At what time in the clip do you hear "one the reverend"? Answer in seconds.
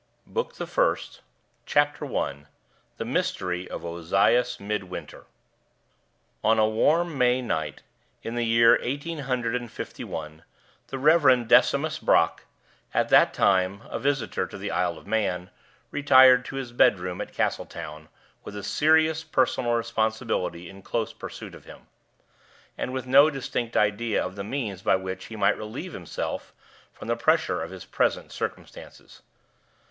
10.03-11.47